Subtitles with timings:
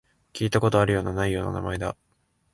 [0.33, 1.95] 聞いたことあるような、ないような名前だ